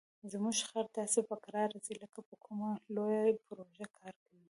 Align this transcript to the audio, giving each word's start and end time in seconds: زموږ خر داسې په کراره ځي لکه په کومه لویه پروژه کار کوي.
زموږ 0.31 0.57
خر 0.69 0.85
داسې 0.99 1.19
په 1.29 1.35
کراره 1.43 1.77
ځي 1.85 1.93
لکه 2.03 2.19
په 2.29 2.35
کومه 2.45 2.69
لویه 2.95 3.25
پروژه 3.47 3.87
کار 3.97 4.13
کوي. 4.23 4.39